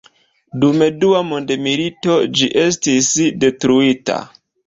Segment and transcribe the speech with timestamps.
[0.61, 3.13] Dum Dua mondmilito ĝi estis
[3.45, 4.19] detruita.